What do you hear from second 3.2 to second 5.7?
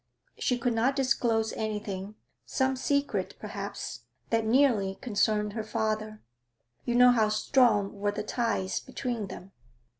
perhaps that nearly concerned her